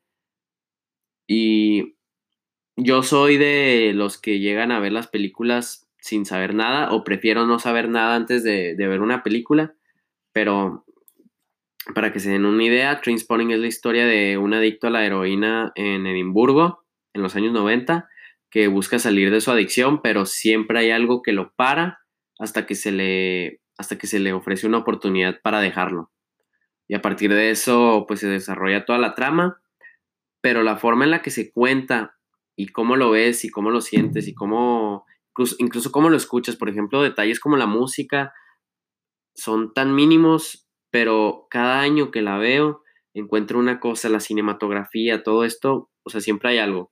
[1.27, 1.98] Y
[2.83, 7.45] yo soy de los que llegan a ver las películas sin saber nada o prefiero
[7.45, 9.73] no saber nada antes de, ver una película,
[10.31, 10.85] pero
[11.93, 15.05] para que se den una idea, Trainspotting es la historia de un adicto a la
[15.05, 18.07] heroína en Edimburgo en los años 90
[18.49, 21.99] que busca salir de su adicción, pero siempre hay algo que lo para
[22.39, 26.11] hasta que se le, hasta que se le ofrece una oportunidad para dejarlo.
[26.87, 29.61] Y a partir de eso, pues se desarrolla toda la trama,
[30.41, 32.18] pero la forma en la que se cuenta
[32.59, 35.05] y cómo lo ves y cómo lo sientes y cómo,
[35.59, 38.33] incluso, cómo lo escuchas, por ejemplo, detalles como la música
[39.33, 45.45] son tan mínimos, pero cada año que la veo encuentro una cosa, la cinematografía, todo
[45.45, 46.91] esto, o sea, siempre hay algo.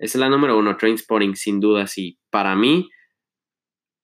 [0.00, 2.18] Esa es la número uno, Trainspotting, sin duda, sí.
[2.32, 2.90] Para mí,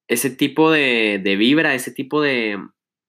[0.08, 2.56] ese tipo de, de vibra, ese tipo de,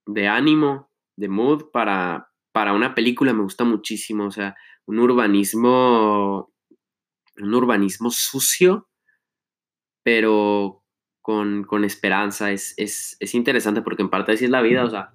[0.07, 0.89] de ánimo,
[1.19, 4.25] de mood para, para una película me gusta muchísimo.
[4.25, 4.55] O sea,
[4.87, 6.52] un urbanismo
[7.37, 8.89] un urbanismo sucio,
[10.03, 10.83] pero
[11.21, 12.51] con, esperanza.
[12.51, 15.13] Es, es, interesante porque en parte así es la vida, o sea,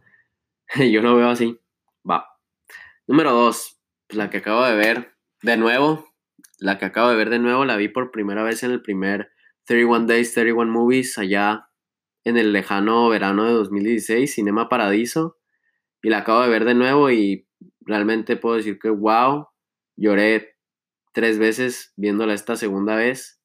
[0.91, 1.61] yo lo veo así.
[2.09, 2.27] Va.
[3.07, 6.07] Número dos, pues, la que acabo de ver de nuevo.
[6.59, 9.31] La que acabo de ver de nuevo, la vi por primera vez en el primer
[9.65, 11.69] 31 Days, 31 Movies, allá
[12.25, 15.39] en el lejano verano de 2016, Cinema Paradiso.
[16.03, 17.47] Y la acabo de ver de nuevo y
[17.81, 19.47] realmente puedo decir que, wow,
[19.97, 20.58] lloré
[21.19, 23.41] tres veces viéndola esta segunda vez.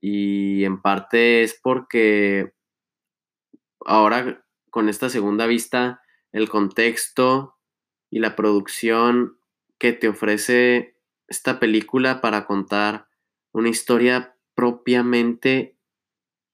[0.00, 2.54] Y en parte es porque
[3.86, 7.56] ahora con esta segunda vista, el contexto
[8.10, 9.38] y la producción
[9.78, 10.96] que te ofrece
[11.28, 13.06] esta película para contar
[13.52, 15.78] una historia propiamente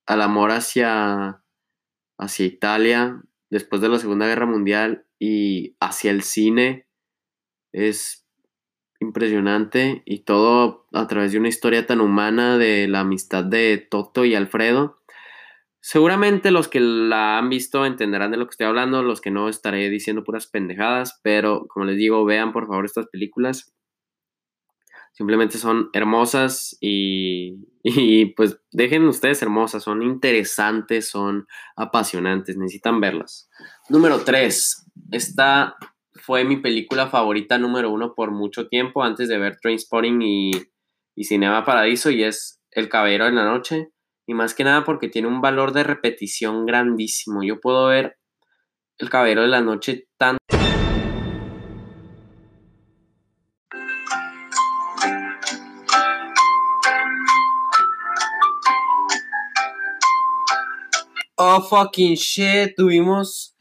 [0.04, 1.42] al amor hacia,
[2.18, 6.86] hacia Italia después de la Segunda Guerra Mundial y hacia el cine
[7.72, 8.25] es
[9.00, 14.24] impresionante y todo a través de una historia tan humana de la amistad de Toto
[14.24, 15.00] y Alfredo.
[15.80, 19.48] Seguramente los que la han visto entenderán de lo que estoy hablando, los que no
[19.48, 23.72] estaré diciendo puras pendejadas, pero como les digo, vean por favor estas películas.
[25.12, 33.48] Simplemente son hermosas y, y pues dejen ustedes hermosas, son interesantes, son apasionantes, necesitan verlas.
[33.88, 35.76] Número 3, esta
[36.20, 40.50] fue mi película favorita número uno por mucho tiempo antes de ver Trainspotting y,
[41.14, 43.90] y Cinema Paradiso y es El Caballero en la Noche.
[44.26, 47.42] Y más que nada porque tiene un valor de repetición grandísimo.
[47.42, 48.18] Yo puedo ver
[48.98, 50.36] El Caballero de la Noche tan...
[61.38, 63.54] Oh fucking shit, tuvimos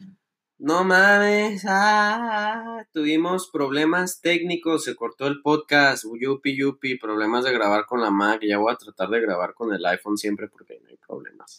[0.58, 1.66] no mames.
[1.68, 4.86] Ah, tuvimos problemas técnicos.
[4.86, 6.06] Se cortó el podcast.
[6.18, 6.98] Yupi, yupi.
[6.98, 8.42] Problemas de grabar con la Mac.
[8.42, 11.58] Ya voy a tratar de grabar con el iPhone siempre porque no hay problemas.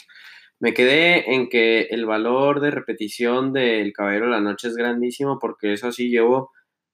[0.59, 5.39] Me quedé en que el valor de repetición del Caballero de la Noche es grandísimo
[5.39, 6.53] porque eso sí llevo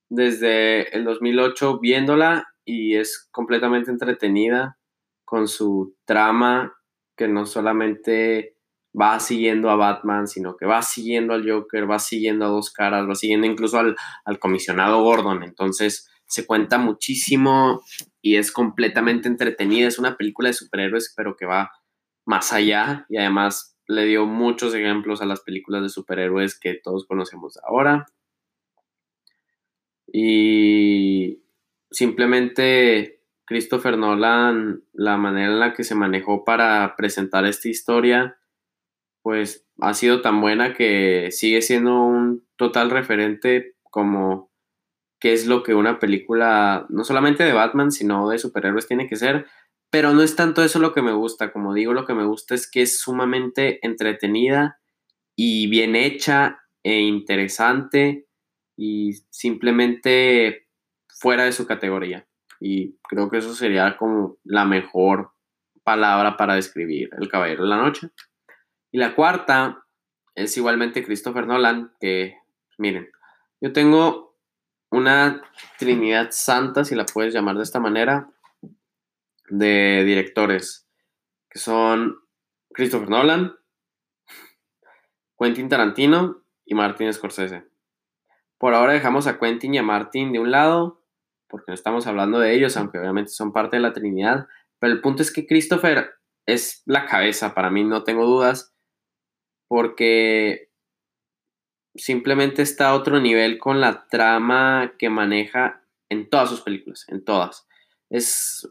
[0.09, 4.77] desde el 2008 viéndola y es completamente entretenida
[5.25, 6.75] con su trama
[7.17, 8.52] que no solamente
[8.99, 13.09] va siguiendo a Batman, sino que va siguiendo al Joker, va siguiendo a Dos Caras,
[13.09, 15.43] va siguiendo incluso al, comisionado Gordon.
[15.43, 17.83] Entonces se cuenta muchísimo
[18.21, 19.89] y es completamente entretenida.
[19.89, 21.71] Es una película de superhéroes, pero que va
[22.25, 27.07] más allá y además le dio muchos ejemplos a las películas de superhéroes que todos
[27.07, 28.07] conocemos ahora.
[30.07, 31.43] Y
[31.91, 38.39] simplemente Christopher Nolan, la manera en la que se manejó para presentar esta historia,
[39.23, 44.51] pues ha sido tan buena que sigue siendo un total referente como
[45.21, 49.17] qué es lo que una película, no solamente de Batman, sino de superhéroes tiene que
[49.17, 49.47] ser.
[49.91, 52.55] Pero no es tanto eso lo que me gusta, como digo, lo que me gusta
[52.55, 54.81] es que es sumamente entretenida
[55.37, 58.27] y bien hecha e interesante
[58.77, 60.67] y simplemente
[61.21, 62.27] fuera de su categoría.
[62.59, 65.31] Y creo que eso sería como la mejor
[65.85, 68.09] palabra para describir El Caballero de la Noche.
[68.93, 69.85] Y la cuarta
[70.37, 72.39] es igualmente Christopher Nolan, que
[72.79, 73.11] miren,
[73.61, 74.37] yo tengo
[74.91, 75.43] una
[75.79, 78.31] Trinidad Santa, si la puedes llamar de esta manera,
[79.49, 80.87] de directores,
[81.51, 82.21] que son
[82.73, 83.57] Christopher Nolan,
[85.39, 87.65] Quentin Tarantino y Martin Scorsese.
[88.59, 91.03] Por ahora dejamos a Quentin y a Martin de un lado
[91.53, 94.47] porque no estamos hablando de ellos, aunque obviamente son parte de la Trinidad.
[94.79, 96.15] Pero el punto es que Christopher
[96.47, 98.72] es la cabeza, para mí no tengo dudas,
[99.73, 100.69] porque
[101.95, 107.25] simplemente está a otro nivel con la trama que maneja en todas sus películas, en
[107.25, 107.67] todas.
[108.11, 108.69] Es,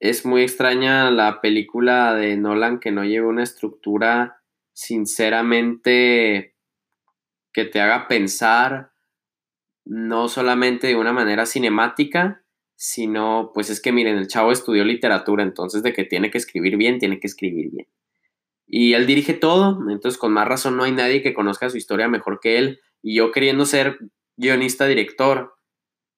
[0.00, 4.42] es muy extraña la película de Nolan que no lleve una estructura
[4.74, 6.54] sinceramente
[7.50, 8.92] que te haga pensar
[9.86, 12.44] no solamente de una manera cinemática,
[12.76, 16.76] sino, pues es que miren, el chavo estudió literatura, entonces de que tiene que escribir
[16.76, 17.86] bien, tiene que escribir bien.
[18.66, 22.08] Y él dirige todo, entonces con más razón no hay nadie que conozca su historia
[22.08, 22.80] mejor que él.
[23.02, 23.98] Y yo queriendo ser
[24.36, 25.54] guionista, director,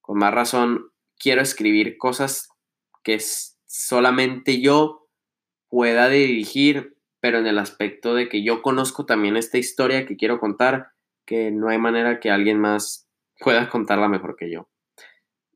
[0.01, 2.49] con más razón quiero escribir cosas
[3.03, 3.19] que
[3.67, 5.09] solamente yo
[5.69, 10.39] pueda dirigir, pero en el aspecto de que yo conozco también esta historia que quiero
[10.39, 10.89] contar,
[11.25, 13.09] que no hay manera que alguien más
[13.41, 14.69] puedas contarla mejor que yo.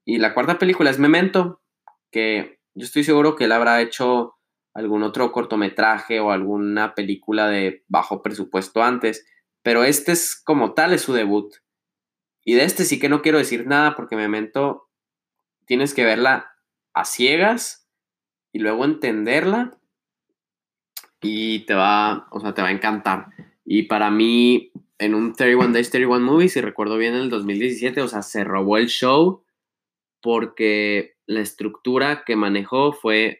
[0.05, 1.63] Y la cuarta película es Memento,
[2.11, 4.35] que yo estoy seguro que él habrá hecho
[4.75, 9.27] algún otro cortometraje o alguna película de bajo presupuesto antes,
[9.63, 11.55] pero este es como tal es su debut.
[12.45, 14.89] Y de este sí que no quiero decir nada porque Memento
[15.67, 16.53] tienes que verla
[16.95, 17.89] a ciegas
[18.53, 19.79] y luego entenderla
[21.21, 23.27] y te va, o sea, te va a encantar.
[23.65, 28.03] Y para mí en un 31 Days, 31 Movies, si recuerdo bien, en el 2017,
[28.03, 29.43] o sea, se robó el show
[30.21, 33.40] porque la estructura que manejó fue,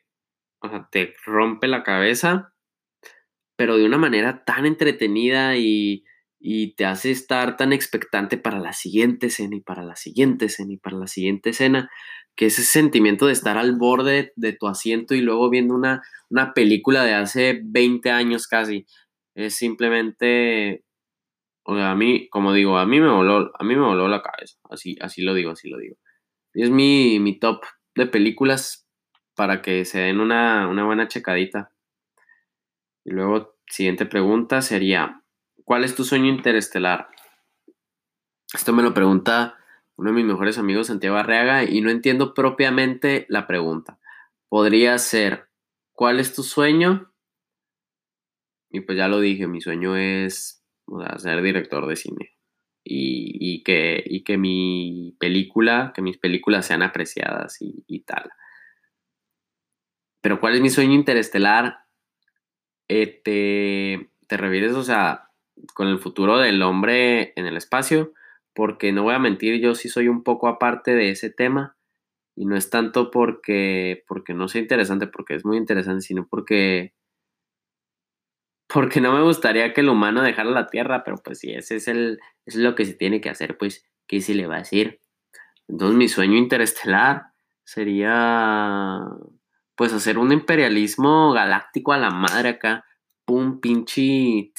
[0.61, 2.53] o sea, te rompe la cabeza,
[3.57, 6.05] pero de una manera tan entretenida y,
[6.39, 10.73] y te hace estar tan expectante para la siguiente escena y para la siguiente escena
[10.73, 11.91] y para la siguiente escena,
[12.37, 16.55] que ese sentimiento de estar al borde de tu asiento y luego viendo una, una
[16.55, 18.87] película de hace 20 años casi,
[19.35, 20.85] es simplemente
[21.71, 24.23] o sea, a mí, como digo, a mí me voló, a mí me voló la
[24.23, 24.57] cabeza.
[24.71, 25.97] Así, así lo digo, así lo digo.
[26.55, 27.63] Es mi, mi top
[27.95, 28.80] de películas
[29.41, 31.73] para que se den una, buena checadita.
[33.07, 35.23] Y luego, siguiente pregunta sería,
[35.65, 37.09] ¿cuál es tu sueño interestelar?
[38.53, 39.57] Esto me lo pregunta
[39.97, 43.99] uno de mis mejores amigos, Santiago Arreaga, y no entiendo propiamente la pregunta.
[44.51, 45.49] Podría ser,
[45.95, 47.11] ¿cuál es tu sueño?
[48.69, 50.63] Y pues ya lo dije, mi sueño es
[51.17, 52.37] ser director de cine.
[52.85, 58.31] Y que mi película, que mis películas sean apreciadas y, tal.
[60.21, 61.81] Pero ¿cuál es mi sueño interestelar?
[62.89, 65.31] Eh, te, te refieres, o sea,
[65.75, 68.13] con el futuro del hombre en el espacio,
[68.55, 71.77] porque no voy a mentir, yo sí soy un poco aparte de ese tema.
[72.37, 76.95] Y no es tanto porque, porque no sea interesante, porque es muy interesante, sino porque
[78.73, 81.89] porque no me gustaría que el humano dejara la Tierra, pero pues si ese es,
[81.89, 85.01] el, es lo que se tiene que hacer, pues, ¿qué se le va a decir?
[85.67, 87.33] Entonces mi sueño interestelar
[87.65, 89.01] sería,
[89.81, 92.85] pues, hacer un imperialismo galáctico a la madre acá,
[93.25, 94.53] pum, pinche,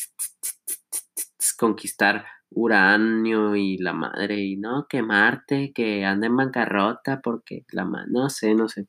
[1.60, 7.86] conquistar uranio y la madre, y no, que Marte, que anda en bancarrota porque la
[7.86, 8.88] madre, no sé, no sé.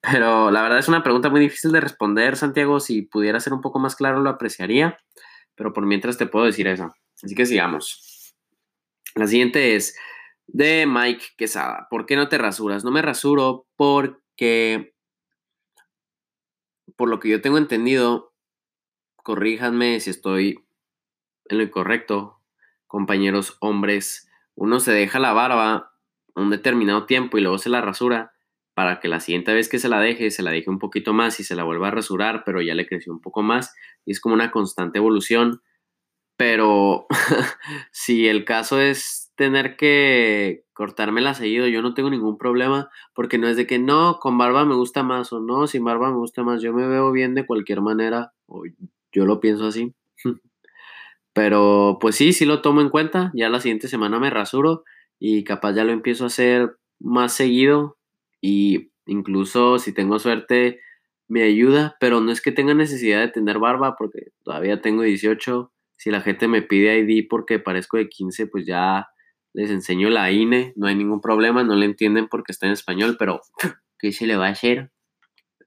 [0.00, 2.80] Pero la verdad es una pregunta muy difícil de responder, Santiago.
[2.80, 4.98] Si pudiera ser un poco más claro, lo apreciaría.
[5.54, 6.92] Pero por mientras te puedo decir eso.
[7.22, 8.34] Así que sigamos.
[9.14, 9.96] La siguiente es
[10.48, 11.86] de Mike Quesada.
[11.88, 12.82] ¿Por qué no te rasuras?
[12.82, 14.92] No me rasuro porque,
[16.96, 18.32] por lo que yo tengo entendido,
[19.16, 20.64] corríjanme si estoy
[21.46, 22.40] en lo incorrecto,
[22.86, 25.92] compañeros hombres, uno se deja la barba
[26.34, 28.32] un determinado tiempo y luego se la rasura
[28.74, 31.40] para que la siguiente vez que se la deje, se la deje un poquito más
[31.40, 33.74] y se la vuelva a rasurar, pero ya le creció un poco más
[34.06, 35.62] y es como una constante evolución.
[36.36, 37.06] Pero
[37.92, 43.48] si el caso es tener que cortármela seguido, yo no tengo ningún problema, porque no
[43.48, 46.42] es de que no, con barba me gusta más o no, sin barba me gusta
[46.42, 48.64] más, yo me veo bien de cualquier manera, o
[49.12, 49.94] yo lo pienso así.
[51.32, 54.84] Pero pues sí, sí lo tomo en cuenta, ya la siguiente semana me rasuro
[55.18, 57.96] y capaz ya lo empiezo a hacer más seguido
[58.42, 60.80] y incluso si tengo suerte
[61.28, 65.72] me ayuda, pero no es que tenga necesidad de tener barba porque todavía tengo 18.
[65.96, 69.06] Si la gente me pide ID porque parezco de 15, pues ya
[69.52, 73.16] les enseño la INE, no hay ningún problema, no le entienden porque está en español,
[73.18, 73.40] pero
[73.98, 74.90] ¿qué se le va a hacer?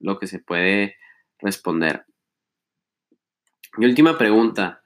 [0.00, 0.96] Lo que se puede
[1.38, 2.04] responder.
[3.76, 4.82] Mi última pregunta,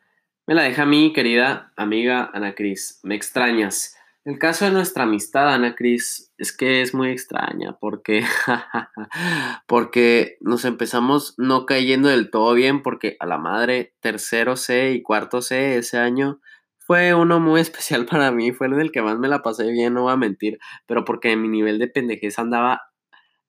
[0.46, 3.00] me la deja mi querida amiga Ana Cris.
[3.02, 3.98] ¿Me extrañas?
[4.24, 8.24] El caso de nuestra amistad, Ana Cris, es que es muy extraña porque,
[9.66, 15.02] porque nos empezamos no cayendo del todo bien porque a la madre tercero C y
[15.02, 16.40] cuarto C ese año
[16.88, 20.04] fue uno muy especial para mí, fue el que más me la pasé bien, no
[20.04, 22.80] voy a mentir, pero porque mi nivel de pendejez andaba,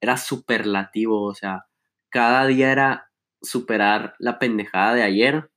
[0.02, 1.66] era superlativo, o sea,
[2.10, 3.10] cada día era
[3.42, 5.50] superar la pendejada de ayer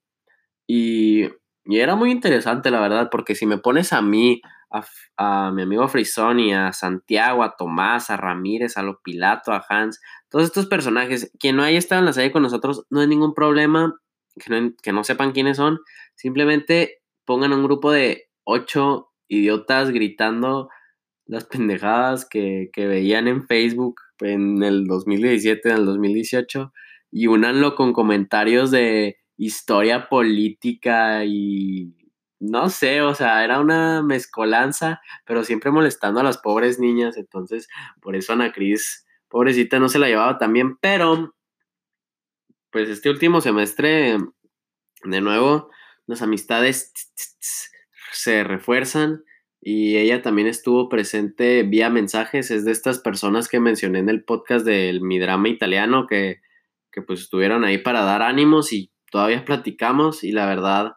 [0.64, 1.24] y,
[1.64, 4.40] y era muy interesante, la verdad, porque si me pones a mí
[5.16, 10.44] a, mi amigo Frisoni, a Santiago, a Tomás, a Ramírez, a Lopilato, a Hans, todos
[10.44, 13.92] estos personajes, quien no haya estado en la serie con nosotros, no hay ningún problema,
[14.36, 15.80] que no, que no sepan quiénes son,
[16.14, 20.68] simplemente pongan un grupo de ocho idiotas gritando
[21.26, 26.72] las pendejadas que, veían en Facebook en el 2017, en el 2018,
[27.10, 31.96] y unanlo con comentarios de historia política y
[32.38, 37.68] no sé, o sea, era una mezcolanza, pero siempre molestando a las pobres niñas, entonces
[38.00, 41.34] por eso Ana Cris, pobrecita, no se la llevaba tan bien, pero
[42.70, 44.18] pues este último semestre,
[45.04, 45.70] de nuevo,
[46.06, 46.92] las amistades
[48.12, 49.24] se refuerzan
[49.60, 54.24] y ella también estuvo presente vía mensajes, es de estas personas que mencioné en el
[54.24, 56.40] podcast del Mi Drama Italiano, que,
[56.90, 60.94] que pues estuvieron ahí para dar ánimos y todavía platicamos y la verdad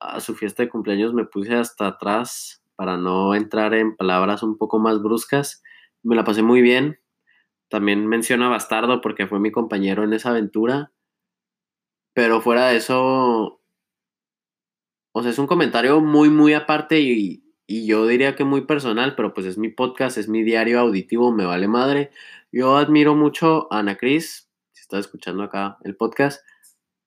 [0.00, 4.56] a su fiesta de cumpleaños me puse hasta atrás para no entrar en palabras un
[4.56, 5.62] poco más bruscas.
[6.02, 6.98] Me la pasé muy bien.
[7.68, 10.90] También menciona Bastardo porque fue mi compañero en esa aventura.
[12.14, 13.59] Pero fuera de eso,
[15.20, 19.14] o sea, es un comentario muy, muy aparte y, y yo diría que muy personal,
[19.16, 22.10] pero pues es mi podcast, es mi diario auditivo, me vale madre.
[22.50, 26.42] Yo admiro mucho a Ana Cris, si está escuchando acá el podcast,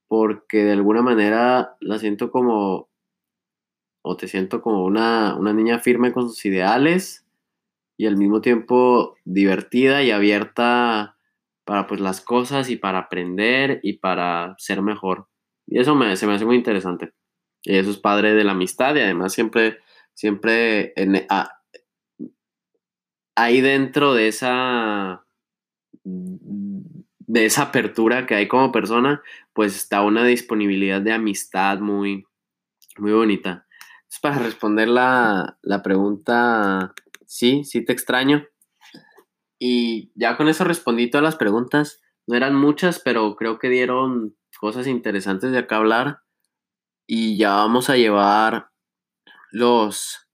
[0.08, 2.88] porque de alguna manera la siento como,
[4.04, 7.26] o te siento como una, niña firme con sus ideales
[7.98, 11.18] y al mismo tiempo divertida y abierta
[11.66, 15.28] para pues las cosas y para aprender y para ser mejor.
[15.66, 17.12] Y eso me, se me hace muy interesante.
[17.64, 19.80] Eso es padre de la amistad y además siempre,
[20.14, 20.94] siempre
[23.36, 25.26] ahí dentro de esa
[26.04, 29.22] de esa apertura que hay como persona,
[29.54, 32.26] pues está una disponibilidad de amistad muy,
[32.98, 33.66] muy bonita.
[34.10, 36.94] Es para responder la, la pregunta,
[37.26, 38.46] sí, sí te extraño.
[39.58, 42.02] Y ya con eso respondí todas las preguntas.
[42.28, 46.20] No eran muchas, pero creo que dieron cosas interesantes de acá hablar.
[47.06, 48.70] Y ya vamos a llevar
[49.52, 50.28] los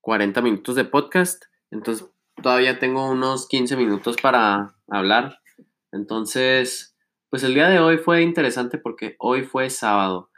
[0.00, 1.44] 40 minutos de podcast.
[1.70, 2.08] Entonces
[2.42, 5.38] todavía tengo unos 15 minutos para hablar.
[5.90, 6.96] Entonces,
[7.30, 10.30] pues el día de hoy fue interesante porque hoy fue sábado,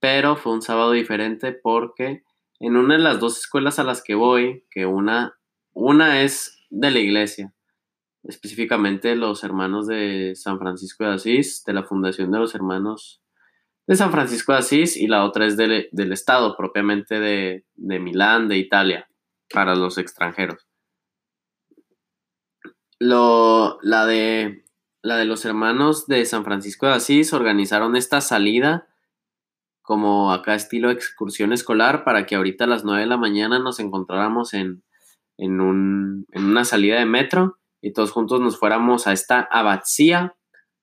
[0.00, 2.24] pero fue un sábado diferente porque
[2.60, 5.38] en una de las dos escuelas a las que voy, que una,
[5.72, 7.54] una es de la iglesia,
[8.22, 13.21] específicamente los hermanos de San Francisco de Asís, de la Fundación de los Hermanos
[13.92, 18.48] de San Francisco de Asís, y la otra es del, Estado, propiamente de, de Milán,
[18.48, 19.08] de Italia,
[19.52, 20.66] para los extranjeros.
[22.98, 24.64] Lo, la de
[25.02, 28.88] la de los hermanos de San Francisco de Asís organizaron esta salida
[29.82, 33.80] como acá estilo excursión escolar para que ahorita a las 9 de la mañana nos
[33.80, 34.84] encontráramos en,
[35.36, 40.36] en, un, en una salida de metro y todos juntos nos fuéramos a esta abadía,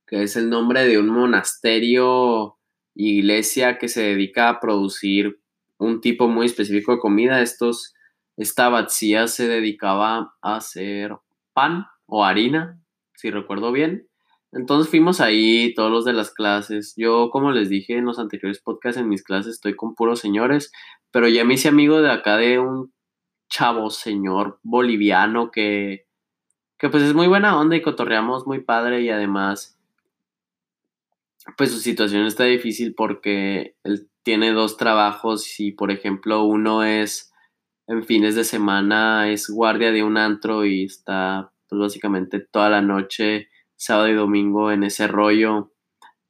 [0.05, 2.58] que es el nombre de un monasterio,
[2.95, 5.39] iglesia que se dedica a producir
[5.77, 7.41] un tipo muy específico de comida.
[7.41, 7.93] Estos,
[8.37, 11.15] esta abadía se dedicaba a hacer
[11.53, 12.79] pan o harina,
[13.15, 14.07] si recuerdo bien.
[14.51, 16.93] Entonces fuimos ahí, todos los de las clases.
[16.97, 20.71] Yo, como les dije en los anteriores podcasts, en mis clases estoy con puros señores,
[21.11, 22.91] pero ya me hice amigo de acá de un
[23.49, 26.07] chavo señor boliviano que,
[26.77, 29.78] que pues es muy buena onda y cotorreamos muy padre y además
[31.57, 37.31] pues su situación está difícil porque él tiene dos trabajos y por ejemplo uno es
[37.87, 42.81] en fines de semana es guardia de un antro y está pues básicamente toda la
[42.81, 45.71] noche sábado y domingo en ese rollo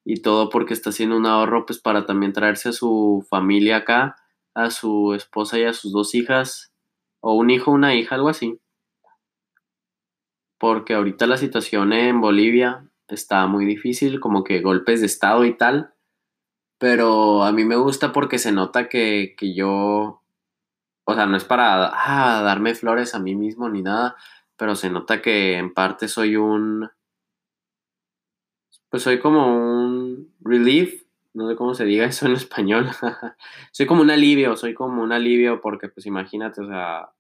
[0.06, 4.16] y todo porque está haciendo un ahorro pues para también traerse a su familia acá,
[4.56, 6.74] a su esposa y a sus dos hijas
[7.22, 8.60] o un hijo, una hija, algo así.
[10.60, 15.58] Porque ahorita la situación en Bolivia está muy difícil, como que golpes de estado y
[15.58, 15.94] tal.
[16.80, 20.24] Pero a mí me gusta porque se nota que, yo,
[21.06, 24.16] o sea, no es para ah, darme flores a mí mismo ni nada,
[24.58, 26.90] pero se nota que en parte soy un,
[28.90, 31.04] pues soy como un relief,
[31.34, 32.90] no sé cómo se diga eso en español.
[33.72, 37.12] soy como un alivio, soy como un alivio porque pues imagínate, o sea,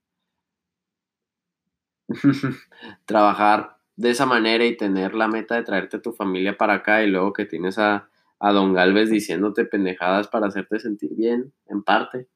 [3.05, 7.03] trabajar de esa manera y tener la meta de traerte a tu familia para acá
[7.03, 11.83] y luego que tienes a, a Don Galvez diciéndote pendejadas para hacerte sentir bien, en
[11.83, 12.29] parte.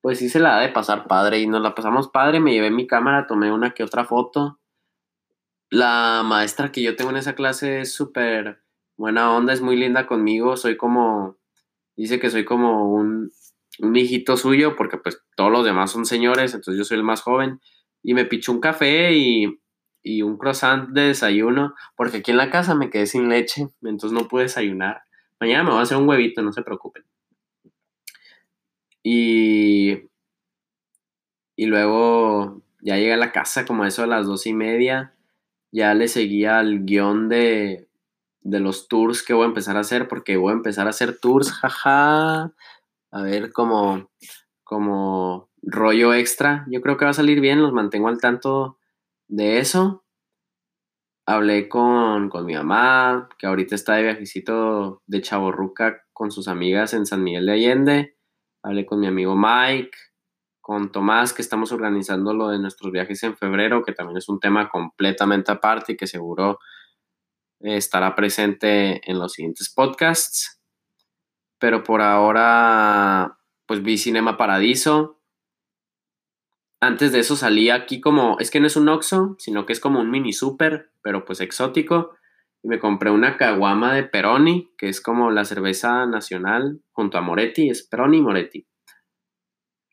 [0.00, 2.70] Pues sí se la da de pasar padre y nos la pasamos padre, me llevé
[2.70, 4.58] mi cámara, tomé una que otra foto.
[5.68, 8.62] La maestra que yo tengo en esa clase es súper
[8.96, 11.36] buena onda, es muy linda conmigo, soy como,
[11.94, 13.30] dice que soy como un,
[13.80, 17.20] un hijito suyo porque pues todos los demás son señores, entonces yo soy el más
[17.20, 17.60] joven
[18.02, 19.61] y me pichó un café y,
[20.04, 24.28] un croissant de desayuno, porque aquí en la casa me quedé sin leche, entonces no
[24.28, 25.02] pude desayunar.
[25.40, 27.04] Mañana me voy a hacer un huevito, no se preocupen.
[29.02, 30.08] Y,
[31.56, 35.14] y luego ya llegué a la casa como eso a las dos y media.
[35.72, 37.88] Ya le seguía al guion de,
[38.42, 41.18] de los tours que voy a empezar a hacer, porque voy a empezar a hacer
[41.18, 42.52] tours, jaja.
[43.10, 44.10] A ver cómo,
[44.64, 46.64] como rollo extra.
[46.68, 48.78] Yo creo que va a salir bien, los mantengo al tanto
[49.32, 50.04] de eso.
[51.26, 56.92] Hablé con, con mi mamá, que ahorita está de viajecito de Chaborruca con sus amigas
[56.92, 58.16] en San Miguel de Allende.
[58.62, 59.96] Hablé con mi amigo Mike,
[60.60, 64.38] con Tomás, que estamos organizando lo de nuestros viajes en febrero, que también es un
[64.38, 66.58] tema completamente aparte y que seguro
[67.60, 70.60] estará presente en los siguientes podcasts.
[71.58, 75.21] Pero por ahora pues vi Cinema Paradiso.
[76.82, 79.78] Antes de eso salí aquí como, es que no es un Oxxo, sino que es
[79.78, 82.16] como un mini super, pero pues exótico.
[82.60, 87.20] Y me compré una caguama de Peroni, que es como la cerveza nacional junto a
[87.20, 88.66] Moretti, es Peroni Moretti.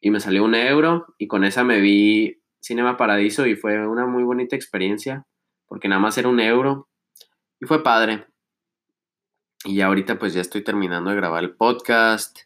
[0.01, 4.07] Y me salió un euro y con esa me vi Cinema Paradiso y fue una
[4.07, 5.27] muy bonita experiencia,
[5.67, 6.89] porque nada más era un euro.
[7.59, 8.25] Y fue padre.
[9.63, 12.39] Y ya ahorita pues ya estoy terminando de grabar el podcast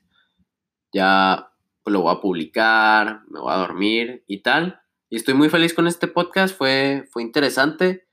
[0.93, 1.52] ya
[1.85, 4.81] lo voy a publicar, me voy a dormir y tal.
[5.09, 8.07] Y estoy muy feliz con este podcast, fue, fue interesante.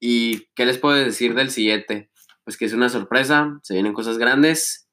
[0.00, 2.10] ¿Y qué les puedo decir del siguiente?
[2.44, 4.88] Pues que es una sorpresa, se vienen cosas grandes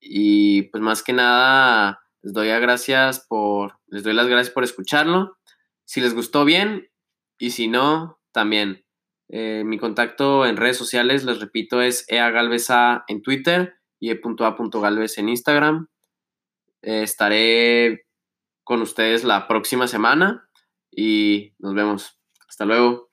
[0.00, 5.36] y pues más que nada les doy, gracias por, les doy las gracias por escucharlo.
[5.84, 6.88] Si les gustó bien
[7.38, 8.84] y si no, también.
[9.28, 15.28] Eh, mi contacto en redes sociales, les repito, es eagalvesa en Twitter y e.a.galvez en
[15.30, 15.88] Instagram.
[16.82, 18.06] Eh, estaré
[18.64, 20.48] con ustedes la próxima semana
[20.90, 22.18] y nos vemos.
[22.48, 23.11] Hasta luego.